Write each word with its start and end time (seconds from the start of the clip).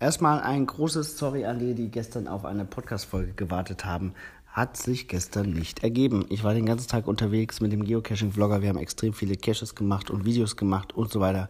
Erstmal 0.00 0.40
ein 0.40 0.64
großes 0.64 1.18
Sorry 1.18 1.44
an 1.44 1.58
die, 1.58 1.74
die 1.74 1.90
gestern 1.90 2.28
auf 2.28 2.44
eine 2.44 2.64
Podcast-Folge 2.64 3.32
gewartet 3.32 3.84
haben. 3.84 4.14
Hat 4.46 4.76
sich 4.76 5.08
gestern 5.08 5.50
nicht 5.50 5.82
ergeben. 5.82 6.24
Ich 6.28 6.44
war 6.44 6.54
den 6.54 6.66
ganzen 6.66 6.88
Tag 6.88 7.08
unterwegs 7.08 7.60
mit 7.60 7.72
dem 7.72 7.84
Geocaching-Vlogger. 7.84 8.62
Wir 8.62 8.68
haben 8.68 8.78
extrem 8.78 9.12
viele 9.12 9.34
Caches 9.34 9.74
gemacht 9.74 10.08
und 10.08 10.24
Videos 10.24 10.54
gemacht 10.56 10.94
und 10.94 11.10
so 11.10 11.18
weiter. 11.18 11.48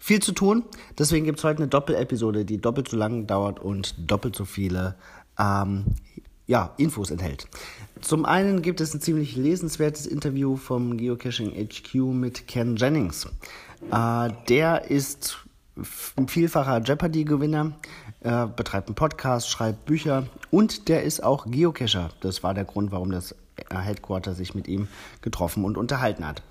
Viel 0.00 0.20
zu 0.20 0.32
tun. 0.32 0.64
Deswegen 0.98 1.24
gibt 1.24 1.38
es 1.38 1.44
heute 1.44 1.58
eine 1.58 1.68
Doppel-Episode, 1.68 2.44
die 2.44 2.60
doppelt 2.60 2.88
so 2.88 2.96
lang 2.96 3.28
dauert 3.28 3.60
und 3.60 3.94
doppelt 4.10 4.34
so 4.34 4.44
viele 4.44 4.96
ähm, 5.38 5.84
ja, 6.48 6.74
Infos 6.76 7.12
enthält. 7.12 7.46
Zum 8.00 8.24
einen 8.24 8.60
gibt 8.60 8.80
es 8.80 8.92
ein 8.92 9.00
ziemlich 9.00 9.36
lesenswertes 9.36 10.06
Interview 10.06 10.56
vom 10.56 10.96
Geocaching 10.96 11.52
HQ 11.52 11.94
mit 11.94 12.48
Ken 12.48 12.74
Jennings. 12.74 13.28
Äh, 13.92 14.30
der 14.48 14.90
ist 14.90 15.46
ein 16.16 16.28
vielfacher 16.28 16.80
Jeopardy-Gewinner, 16.82 17.72
äh, 18.20 18.46
betreibt 18.46 18.88
einen 18.88 18.94
Podcast, 18.94 19.50
schreibt 19.50 19.86
Bücher 19.86 20.26
und 20.50 20.88
der 20.88 21.02
ist 21.02 21.22
auch 21.22 21.46
Geocacher. 21.46 22.10
Das 22.20 22.42
war 22.42 22.54
der 22.54 22.64
Grund, 22.64 22.92
warum 22.92 23.10
das 23.10 23.34
Headquarter 23.70 24.34
sich 24.34 24.54
mit 24.54 24.68
ihm 24.68 24.88
getroffen 25.20 25.64
und 25.64 25.76
unterhalten 25.76 26.26
hat. 26.26 26.42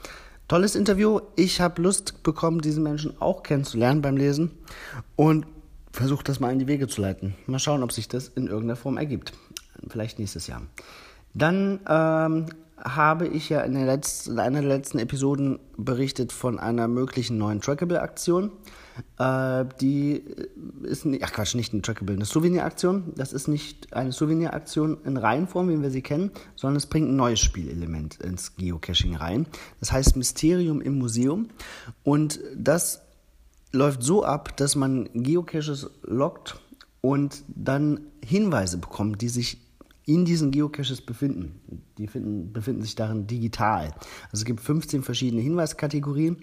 Tolles 0.47 0.75
Interview. 0.75 1.21
Ich 1.35 1.61
habe 1.61 1.81
Lust 1.81 2.21
bekommen, 2.23 2.61
diesen 2.61 2.83
Menschen 2.83 3.19
auch 3.21 3.43
kennenzulernen 3.43 4.01
beim 4.01 4.17
Lesen 4.17 4.51
und 5.15 5.45
versuche 5.91 6.23
das 6.23 6.39
mal 6.39 6.51
in 6.51 6.59
die 6.59 6.67
Wege 6.67 6.87
zu 6.87 7.01
leiten. 7.01 7.35
Mal 7.47 7.59
schauen, 7.59 7.83
ob 7.83 7.91
sich 7.91 8.07
das 8.07 8.27
in 8.27 8.47
irgendeiner 8.47 8.75
Form 8.75 8.97
ergibt. 8.97 9.33
Vielleicht 9.87 10.19
nächstes 10.19 10.47
Jahr. 10.47 10.61
Dann 11.33 11.79
ähm, 11.87 12.45
habe 12.77 13.27
ich 13.27 13.49
ja 13.49 13.61
in, 13.61 13.73
letzten, 13.85 14.33
in, 14.33 14.39
einer 14.39 14.61
der 14.61 14.69
letzten 14.69 14.99
Episoden 14.99 15.59
berichtet 15.77 16.31
von 16.31 16.59
einer 16.59 16.87
möglichen 16.87 17.37
neuen 17.37 17.61
Trackable-Aktion. 17.61 18.51
Äh, 19.17 19.65
die 19.81 20.23
ist, 20.83 21.07
ach 21.21 21.33
Quatsch, 21.33 21.55
nicht 21.55 21.73
eine 21.73 21.81
Trackable, 21.81 22.15
eine 22.15 22.25
Souvenir-Aktion. 22.25 23.13
Das 23.15 23.33
ist 23.33 23.47
nicht 23.47 23.93
eine 23.93 24.11
Souvenir-Aktion 24.11 24.97
in 25.05 25.17
Reihenform, 25.17 25.69
wie 25.69 25.81
wir 25.81 25.91
sie 25.91 26.01
kennen, 26.01 26.31
sondern 26.55 26.77
es 26.77 26.85
bringt 26.85 27.09
ein 27.09 27.15
neues 27.15 27.39
Spielelement 27.39 28.15
ins 28.21 28.55
Geocaching 28.55 29.15
rein. 29.15 29.47
Das 29.79 29.91
heißt 29.91 30.15
Mysterium 30.15 30.81
im 30.81 30.97
Museum. 30.97 31.49
Und 32.03 32.39
das 32.55 33.01
läuft 33.71 34.03
so 34.03 34.23
ab, 34.23 34.55
dass 34.57 34.75
man 34.75 35.09
Geocaches 35.13 35.89
lockt 36.03 36.59
und 37.01 37.43
dann 37.47 38.01
Hinweise 38.23 38.77
bekommt, 38.77 39.21
die 39.21 39.29
sich 39.29 39.57
in 40.05 40.25
diesen 40.25 40.51
Geocaches 40.51 41.01
befinden. 41.01 41.61
Die 41.97 42.07
finden, 42.07 42.51
befinden 42.51 42.81
sich 42.81 42.95
darin 42.95 43.25
digital. 43.27 43.93
Also 44.25 44.41
es 44.41 44.45
gibt 44.45 44.59
15 44.59 45.03
verschiedene 45.03 45.41
Hinweiskategorien 45.41 46.37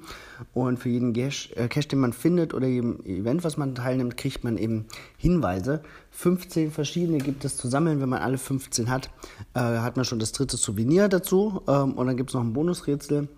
und 0.54 0.78
für 0.78 0.88
jeden 0.88 1.12
Cache, 1.12 1.54
äh, 1.56 1.68
Cache, 1.68 1.88
den 1.88 2.00
man 2.00 2.12
findet 2.12 2.54
oder 2.54 2.66
jedem 2.66 3.04
Event, 3.04 3.44
was 3.44 3.56
man 3.56 3.74
teilnimmt, 3.74 4.16
kriegt 4.16 4.44
man 4.44 4.56
eben 4.56 4.86
Hinweise. 5.18 5.82
15 6.12 6.70
verschiedene 6.70 7.18
gibt 7.18 7.44
es 7.44 7.56
zu 7.56 7.68
sammeln. 7.68 8.00
Wenn 8.00 8.08
man 8.08 8.22
alle 8.22 8.38
15 8.38 8.88
hat, 8.88 9.10
äh, 9.54 9.60
hat 9.60 9.96
man 9.96 10.04
schon 10.04 10.18
das 10.18 10.32
dritte 10.32 10.56
Souvenir 10.56 11.08
dazu 11.08 11.62
ähm, 11.68 11.92
und 11.92 12.06
dann 12.06 12.16
gibt 12.16 12.30
es 12.30 12.34
noch 12.34 12.42
ein 12.42 12.54
Bonusrätsel, 12.54 13.28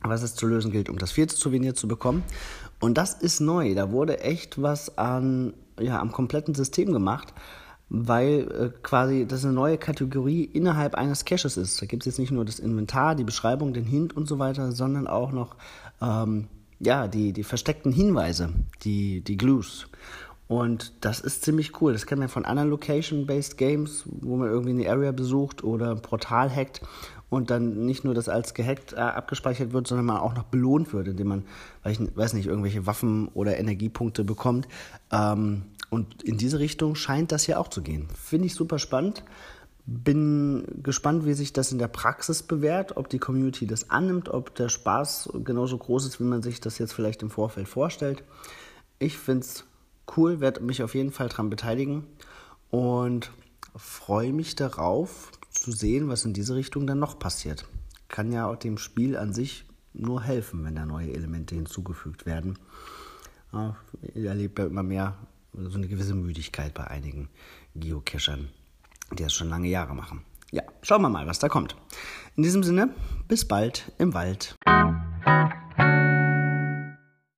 was 0.00 0.22
es 0.22 0.34
zu 0.34 0.46
lösen 0.46 0.70
gilt, 0.70 0.88
um 0.88 0.96
das 0.96 1.12
vierte 1.12 1.36
Souvenir 1.36 1.74
zu 1.74 1.88
bekommen. 1.88 2.22
Und 2.80 2.96
das 2.96 3.14
ist 3.14 3.40
neu. 3.40 3.74
Da 3.74 3.90
wurde 3.90 4.20
echt 4.20 4.62
was 4.62 4.96
an, 4.96 5.52
ja, 5.78 6.00
am 6.00 6.12
kompletten 6.12 6.54
System 6.54 6.92
gemacht 6.92 7.34
weil 7.90 8.48
äh, 8.50 8.78
quasi 8.82 9.26
das 9.26 9.44
eine 9.44 9.54
neue 9.54 9.78
Kategorie 9.78 10.44
innerhalb 10.44 10.94
eines 10.94 11.24
Caches 11.24 11.56
ist. 11.56 11.80
Da 11.80 11.86
gibt 11.86 12.02
es 12.02 12.06
jetzt 12.06 12.18
nicht 12.18 12.32
nur 12.32 12.44
das 12.44 12.58
Inventar, 12.58 13.14
die 13.14 13.24
Beschreibung, 13.24 13.72
den 13.72 13.84
Hint 13.84 14.16
und 14.16 14.28
so 14.28 14.38
weiter, 14.38 14.72
sondern 14.72 15.06
auch 15.06 15.32
noch 15.32 15.56
ähm, 16.00 16.48
ja, 16.80 17.08
die, 17.08 17.32
die 17.32 17.44
versteckten 17.44 17.92
Hinweise, 17.92 18.50
die, 18.84 19.20
die 19.20 19.36
Glues. 19.36 19.88
Und 20.46 20.92
das 21.02 21.20
ist 21.20 21.44
ziemlich 21.44 21.80
cool. 21.80 21.92
Das 21.92 22.06
kennt 22.06 22.20
man 22.20 22.28
von 22.28 22.46
anderen 22.46 22.70
Location-Based 22.70 23.58
Games, 23.58 24.04
wo 24.06 24.36
man 24.36 24.48
irgendwie 24.48 24.70
eine 24.70 24.90
Area 24.90 25.12
besucht 25.12 25.62
oder 25.62 25.90
ein 25.90 26.00
Portal 26.00 26.54
hackt 26.54 26.80
und 27.28 27.50
dann 27.50 27.84
nicht 27.84 28.04
nur 28.04 28.14
das 28.14 28.30
als 28.30 28.54
gehackt 28.54 28.94
äh, 28.94 28.96
abgespeichert 28.96 29.72
wird, 29.72 29.86
sondern 29.86 30.06
man 30.06 30.16
auch 30.16 30.34
noch 30.34 30.44
belohnt 30.44 30.92
wird, 30.94 31.08
indem 31.08 31.28
man, 31.28 31.44
weiß, 31.82 32.00
ich, 32.00 32.16
weiß 32.16 32.32
nicht, 32.32 32.46
irgendwelche 32.46 32.86
Waffen 32.86 33.28
oder 33.28 33.58
Energiepunkte 33.58 34.24
bekommt. 34.24 34.68
Ähm, 35.12 35.64
und 35.90 36.22
in 36.22 36.36
diese 36.36 36.58
Richtung 36.58 36.94
scheint 36.94 37.32
das 37.32 37.46
ja 37.46 37.58
auch 37.58 37.68
zu 37.68 37.82
gehen. 37.82 38.08
Finde 38.14 38.46
ich 38.46 38.54
super 38.54 38.78
spannend. 38.78 39.24
Bin 39.86 40.66
gespannt, 40.82 41.24
wie 41.24 41.32
sich 41.32 41.54
das 41.54 41.72
in 41.72 41.78
der 41.78 41.88
Praxis 41.88 42.42
bewährt, 42.42 42.96
ob 42.98 43.08
die 43.08 43.18
Community 43.18 43.66
das 43.66 43.88
annimmt, 43.88 44.28
ob 44.28 44.54
der 44.54 44.68
Spaß 44.68 45.30
genauso 45.44 45.78
groß 45.78 46.06
ist, 46.06 46.20
wie 46.20 46.24
man 46.24 46.42
sich 46.42 46.60
das 46.60 46.76
jetzt 46.78 46.92
vielleicht 46.92 47.22
im 47.22 47.30
Vorfeld 47.30 47.68
vorstellt. 47.68 48.22
Ich 48.98 49.16
finde 49.16 49.40
es 49.40 49.64
cool, 50.16 50.40
werde 50.40 50.60
mich 50.60 50.82
auf 50.82 50.94
jeden 50.94 51.10
Fall 51.10 51.30
daran 51.30 51.48
beteiligen 51.48 52.04
und 52.70 53.30
freue 53.76 54.32
mich 54.34 54.56
darauf 54.56 55.30
zu 55.50 55.72
sehen, 55.72 56.08
was 56.08 56.24
in 56.24 56.34
diese 56.34 56.54
Richtung 56.54 56.86
dann 56.86 56.98
noch 56.98 57.18
passiert. 57.18 57.66
Kann 58.08 58.30
ja 58.30 58.46
auch 58.46 58.56
dem 58.56 58.76
Spiel 58.76 59.16
an 59.16 59.32
sich 59.32 59.64
nur 59.94 60.22
helfen, 60.22 60.64
wenn 60.64 60.74
da 60.74 60.84
neue 60.84 61.12
Elemente 61.12 61.54
hinzugefügt 61.54 62.26
werden. 62.26 62.58
Ich 64.02 64.24
erlebe 64.24 64.62
ja 64.62 64.68
immer 64.68 64.82
mehr 64.82 65.16
so 65.52 65.76
eine 65.76 65.88
gewisse 65.88 66.14
Müdigkeit 66.14 66.74
bei 66.74 66.86
einigen 66.86 67.28
Geocachern, 67.74 68.48
die 69.12 69.22
das 69.22 69.32
schon 69.32 69.48
lange 69.48 69.68
Jahre 69.68 69.94
machen. 69.94 70.22
Ja, 70.50 70.62
schauen 70.82 71.02
wir 71.02 71.10
mal, 71.10 71.26
was 71.26 71.38
da 71.38 71.48
kommt. 71.48 71.76
In 72.36 72.42
diesem 72.42 72.62
Sinne, 72.62 72.94
bis 73.26 73.46
bald 73.46 73.92
im 73.98 74.14
Wald. 74.14 74.56